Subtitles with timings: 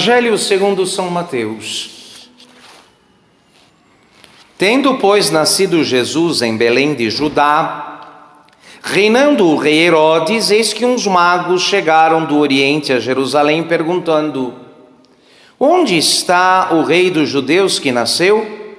[0.00, 2.30] Evangelho segundo São Mateus.
[4.56, 8.46] Tendo, pois, nascido Jesus em Belém de Judá,
[8.82, 14.54] reinando o rei Herodes, eis que uns magos chegaram do Oriente a Jerusalém perguntando:
[15.58, 18.72] Onde está o rei dos judeus que nasceu?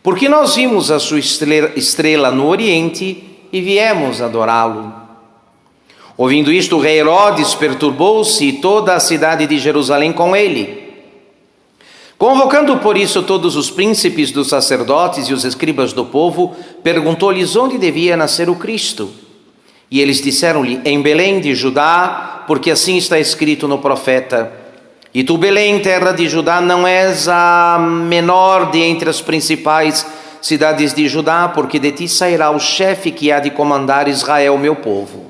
[0.00, 5.05] Porque nós vimos a sua estrela no Oriente e viemos adorá-lo.
[6.16, 10.86] Ouvindo isto, o rei Herodes perturbou-se e toda a cidade de Jerusalém com ele.
[12.16, 17.76] Convocando por isso todos os príncipes dos sacerdotes e os escribas do povo, perguntou-lhes onde
[17.76, 19.10] devia nascer o Cristo.
[19.90, 24.50] E eles disseram-lhe: Em Belém de Judá, porque assim está escrito no profeta.
[25.12, 30.06] E tu, Belém, terra de Judá, não és a menor de entre as principais
[30.40, 34.76] cidades de Judá, porque de ti sairá o chefe que há de comandar Israel, meu
[34.76, 35.25] povo.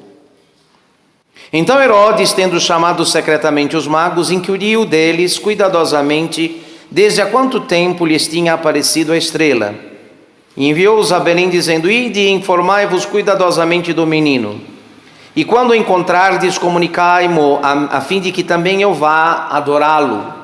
[1.58, 8.28] Então Herodes, tendo chamado secretamente os magos, inquiriu deles cuidadosamente desde há quanto tempo lhes
[8.28, 9.74] tinha aparecido a estrela.
[10.54, 14.60] E enviou-os a Belém, dizendo: Ide e informai-vos cuidadosamente do menino.
[15.34, 20.35] E quando o encontrardes, comunicai-mo, a, a fim de que também eu vá adorá-lo.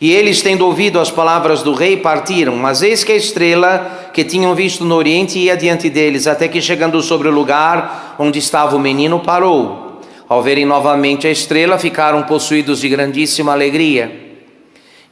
[0.00, 4.22] E eles, tendo ouvido as palavras do rei, partiram, mas eis que a estrela que
[4.22, 8.76] tinham visto no oriente ia diante deles, até que chegando sobre o lugar onde estava
[8.76, 10.00] o menino, parou.
[10.28, 14.28] Ao verem novamente a estrela, ficaram possuídos de grandíssima alegria.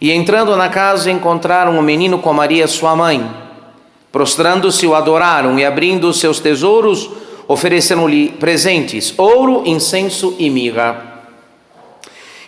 [0.00, 3.28] E entrando na casa, encontraram o menino com Maria, sua mãe.
[4.12, 7.10] Prostrando-se, o adoraram e, abrindo seus tesouros,
[7.48, 11.05] ofereceram-lhe presentes: ouro, incenso e mirra.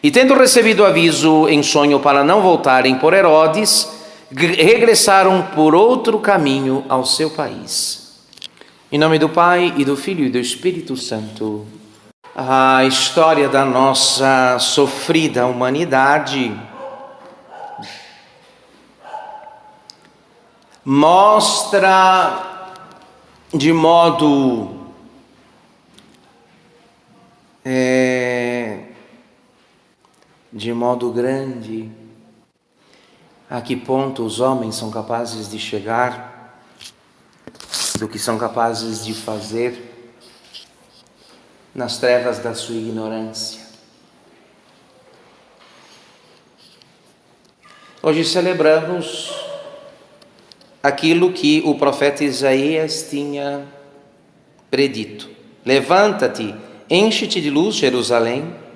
[0.02, 3.88] E tendo recebido aviso em sonho para não voltarem por Herodes,
[4.30, 8.20] regressaram por outro caminho ao seu país.
[8.92, 11.66] Em nome do Pai e do Filho e do Espírito Santo.
[12.34, 16.56] A história da nossa sofrida humanidade
[20.84, 22.68] mostra
[23.52, 24.78] de modo
[27.64, 28.37] é,
[30.58, 31.88] de modo grande
[33.48, 36.60] a que ponto os homens são capazes de chegar,
[37.98, 40.12] do que são capazes de fazer
[41.72, 43.68] nas trevas da sua ignorância.
[48.02, 49.32] Hoje celebramos
[50.82, 53.64] aquilo que o profeta Isaías tinha
[54.68, 55.30] predito:
[55.64, 56.52] Levanta-te,
[56.90, 58.67] enche-te de luz, Jerusalém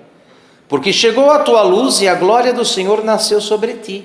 [0.73, 4.03] porque chegou a tua luz e a glória do Senhor nasceu sobre ti.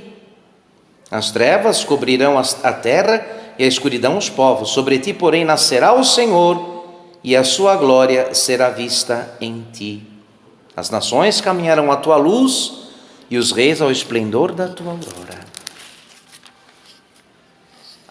[1.10, 3.26] As trevas cobrirão a terra
[3.58, 6.86] e a escuridão os povos, sobre ti, porém, nascerá o Senhor
[7.24, 10.06] e a sua glória será vista em ti.
[10.76, 12.90] As nações caminharão à tua luz
[13.30, 15.40] e os reis ao esplendor da tua aurora.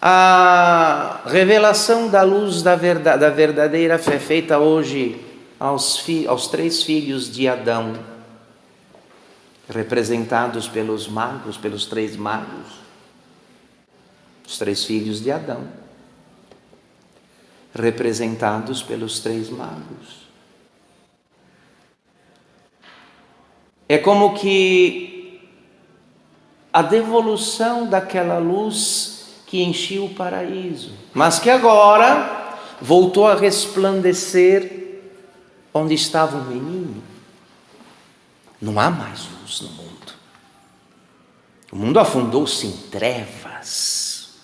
[0.01, 5.23] A revelação da luz da, verdade, da verdadeira fé feita hoje
[5.59, 8.16] aos, aos três filhos de Adão
[9.69, 12.79] representados pelos magos, pelos três magos,
[14.47, 15.67] os três filhos de Adão,
[17.73, 20.27] representados pelos três magos.
[23.89, 25.41] É como que
[26.71, 35.01] a devolução daquela luz que enchia o paraíso, mas que agora voltou a resplandecer
[35.73, 37.01] onde estava o menino.
[38.61, 40.13] Não há mais luz no mundo.
[41.71, 44.35] O mundo afundou-se em trevas.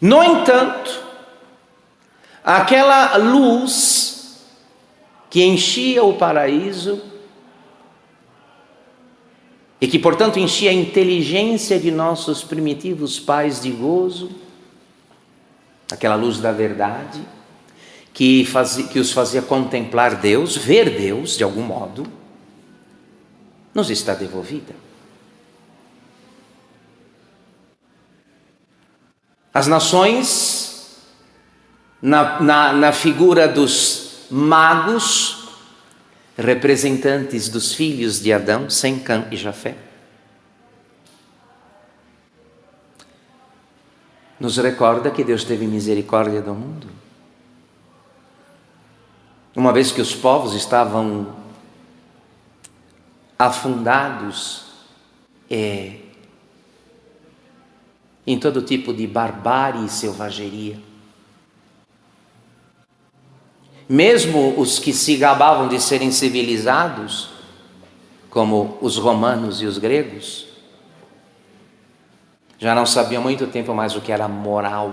[0.00, 1.04] No entanto,
[2.44, 4.46] aquela luz
[5.28, 7.02] que enchia o paraíso
[9.80, 14.30] e que, portanto, enchia a inteligência de nossos primitivos pais de gozo,
[15.90, 17.20] aquela luz da verdade,
[18.12, 22.06] que, fazia, que os fazia contemplar Deus, ver Deus de algum modo,
[23.74, 24.74] nos está devolvida.
[29.52, 30.96] As nações,
[32.02, 35.48] na, na, na figura dos magos,
[36.36, 39.76] representantes dos filhos de Adão, Sem, Cã e Jafé,
[44.38, 46.88] nos recorda que Deus teve misericórdia do mundo
[49.58, 51.34] uma vez que os povos estavam
[53.38, 54.66] afundados
[55.50, 55.96] é,
[58.26, 60.88] em todo tipo de barbárie e selvageria.
[63.88, 67.30] mesmo os que se gabavam de serem civilizados,
[68.28, 70.46] como os romanos e os gregos,
[72.58, 74.92] já não sabiam muito tempo mais o que era moral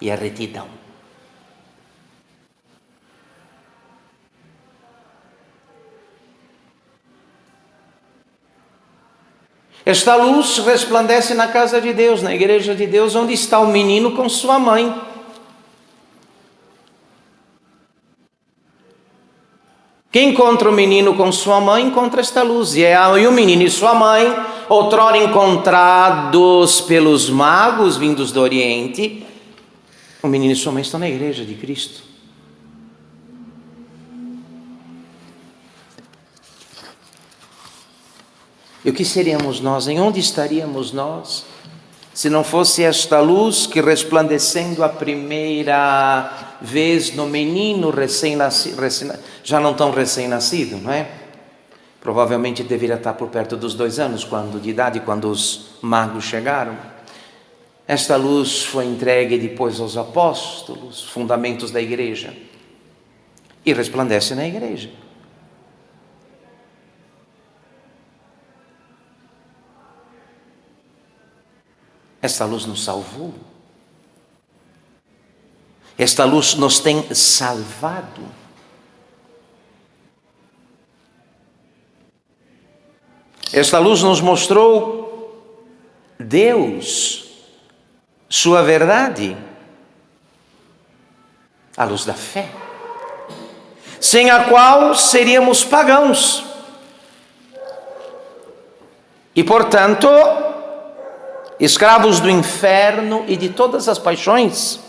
[0.00, 0.83] e a retidão.
[9.86, 14.12] Esta luz resplandece na casa de Deus, na igreja de Deus, onde está o menino
[14.12, 14.94] com sua mãe.
[20.10, 22.76] Quem encontra o menino com sua mãe encontra esta luz.
[22.76, 24.34] E, é, e o menino e sua mãe,
[24.68, 29.26] outrora encontrados pelos magos vindos do Oriente,
[30.22, 32.13] o menino e sua mãe estão na igreja de Cristo.
[38.84, 39.88] E o que seríamos nós?
[39.88, 41.46] Em onde estaríamos nós?
[42.12, 49.10] Se não fosse esta luz que resplandecendo a primeira vez no menino recém-nascido, recém,
[49.42, 51.08] já não tão recém-nascido, não é?
[52.00, 56.76] Provavelmente deveria estar por perto dos dois anos quando, de idade quando os magos chegaram.
[57.88, 62.34] Esta luz foi entregue depois aos apóstolos, fundamentos da igreja,
[63.64, 64.90] e resplandece na igreja.
[72.24, 73.34] Esta luz nos salvou.
[75.98, 78.22] Esta luz nos tem salvado.
[83.52, 85.44] Esta luz nos mostrou
[86.18, 87.26] Deus,
[88.26, 89.36] Sua verdade,
[91.76, 92.48] a luz da fé,
[94.00, 96.42] sem a qual seríamos pagãos.
[99.36, 100.08] E, portanto,
[101.58, 104.80] escravos do inferno e de todas as paixões.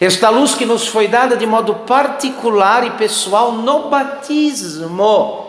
[0.00, 5.48] Esta luz que nos foi dada de modo particular e pessoal no batismo,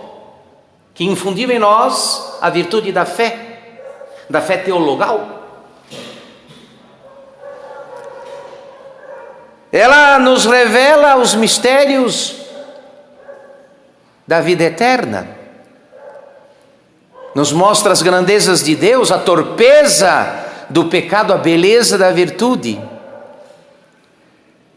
[0.93, 3.71] que infundiu em nós a virtude da fé,
[4.29, 5.41] da fé teologal.
[9.71, 12.35] Ela nos revela os mistérios
[14.27, 15.42] da vida eterna
[17.33, 22.79] nos mostra as grandezas de Deus, a torpeza do pecado, a beleza da virtude.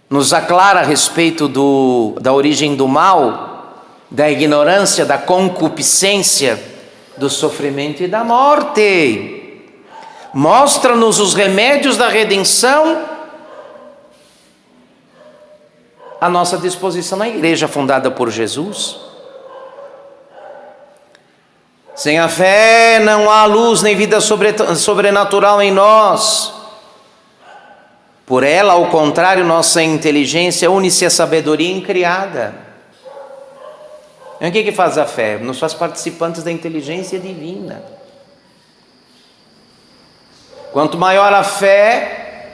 [0.08, 6.62] Nos aclara a respeito do, da origem do mal, da ignorância, da concupiscência,
[7.16, 9.62] do sofrimento e da morte.
[10.32, 13.04] Mostra-nos os remédios da redenção
[16.20, 19.05] à nossa disposição na igreja fundada por Jesus.
[22.06, 26.54] Sem a fé não há luz nem vida sobrenatural em nós.
[28.24, 32.54] Por ela, ao contrário, nossa inteligência une-se à sabedoria incriada.
[34.40, 35.36] E o que, que faz a fé?
[35.38, 37.82] Nos faz participantes da inteligência divina.
[40.72, 42.52] Quanto maior a fé,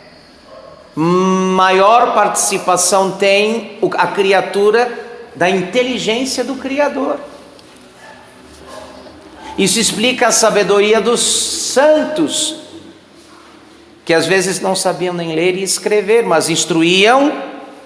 [0.97, 4.91] maior participação tem a criatura
[5.37, 7.32] da inteligência do Criador.
[9.59, 12.57] Isso explica a sabedoria dos santos,
[14.05, 17.33] que às vezes não sabiam nem ler e escrever, mas instruíam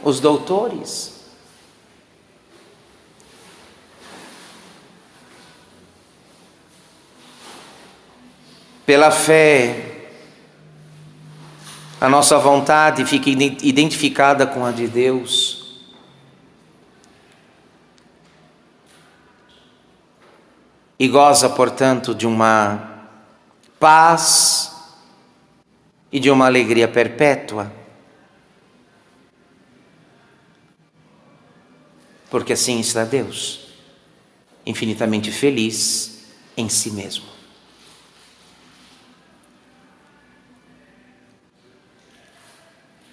[0.03, 1.15] os doutores.
[8.87, 9.97] Pela fé,
[12.01, 15.56] a nossa vontade fica identificada com a de Deus.
[20.99, 23.09] E goza, portanto, de uma
[23.79, 24.75] paz
[26.11, 27.71] e de uma alegria perpétua.
[32.31, 33.69] Porque assim está Deus,
[34.65, 36.25] infinitamente feliz
[36.57, 37.37] em si mesmo.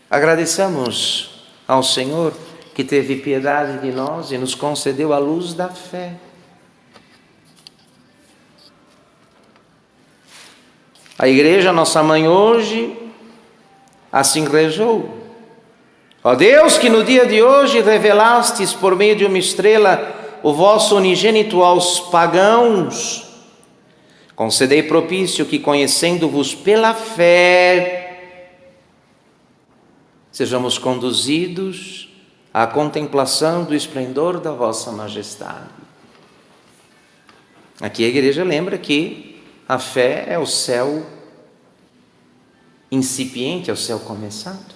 [0.10, 2.34] Agradeçamos ao Senhor
[2.74, 6.16] que teve piedade de nós e nos concedeu a luz da fé.
[11.24, 12.98] A igreja, nossa mãe, hoje,
[14.12, 15.24] assim rezou.
[16.22, 20.98] Ó Deus, que no dia de hoje revelastes por meio de uma estrela o vosso
[20.98, 23.26] unigênito aos pagãos,
[24.36, 28.42] concedei propício que, conhecendo-vos pela fé,
[30.30, 32.10] sejamos conduzidos
[32.54, 35.70] à contemplação do esplendor da vossa majestade.
[37.80, 41.13] Aqui a igreja lembra que a fé é o céu
[42.94, 44.74] incipiente é ao céu começado.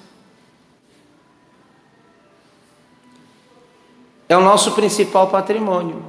[4.28, 6.04] É o nosso principal patrimônio.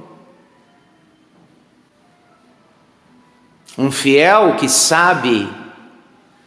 [3.77, 5.47] Um fiel que sabe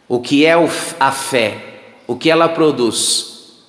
[0.07, 0.53] o que é
[0.99, 3.63] a fé, o que ela produz,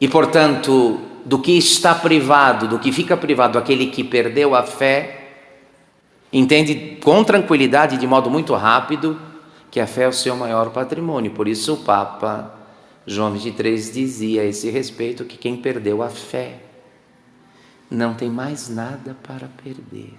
[0.00, 5.32] e portanto, do que está privado, do que fica privado aquele que perdeu a fé,
[6.32, 9.20] entende com tranquilidade, de modo muito rápido,
[9.70, 11.32] que a fé é o seu maior patrimônio.
[11.32, 12.54] Por isso, o Papa
[13.06, 16.60] João 23 dizia a esse respeito que quem perdeu a fé
[17.90, 20.14] não tem mais nada para perder.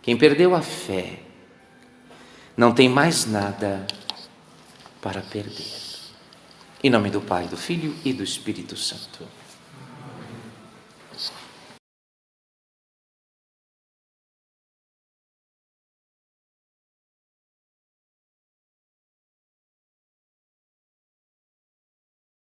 [0.00, 1.20] Quem perdeu a fé
[2.56, 3.86] não tem mais nada
[5.02, 5.88] para perder.
[6.82, 9.26] Em nome do Pai, do Filho e do Espírito Santo.